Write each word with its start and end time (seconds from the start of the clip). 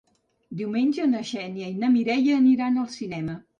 Diumenge 0.61 1.05
na 1.11 1.21
Xènia 1.33 1.69
i 1.75 1.77
na 1.85 1.91
Mireia 1.99 2.41
aniran 2.41 2.83
al 2.87 2.91
cinema. 2.99 3.41